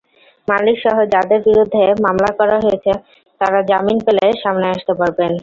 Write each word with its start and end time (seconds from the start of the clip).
মালিকসহ 0.47 0.95
যাঁদের 1.13 1.39
বিরুদ্ধে 1.47 1.83
মামলা 2.05 2.31
করা 2.39 2.57
হয়েছে, 2.59 2.91
তাঁরা 3.41 3.59
জামিন 3.69 3.97
পেলে 4.05 4.25
সামনে 4.43 4.65
আসতে 4.73 4.93
পারবেন। 4.99 5.31